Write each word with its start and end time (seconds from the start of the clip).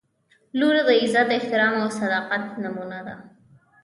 •لور 0.59 0.75
د 0.87 0.89
عزت، 1.01 1.27
احترام 1.37 1.73
او 1.81 1.87
صداقت 1.99 2.43
نمونه 2.63 2.99
ده. 3.07 3.15